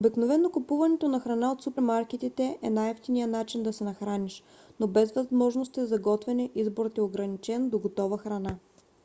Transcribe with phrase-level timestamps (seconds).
[0.01, 4.43] обикновено купуването на храна от супермаркетите е най-евтиният начин да се нахраниш.
[4.79, 8.55] но без възможности за готвене изборът е ограничен до готова храна